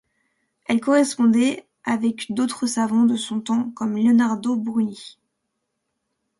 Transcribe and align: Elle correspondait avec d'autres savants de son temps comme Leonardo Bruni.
Elle 0.65 0.79
correspondait 0.81 1.67
avec 1.83 2.31
d'autres 2.33 2.65
savants 2.65 3.03
de 3.03 3.15
son 3.15 3.39
temps 3.39 3.69
comme 3.69 3.97
Leonardo 3.99 4.55
Bruni. 4.55 5.19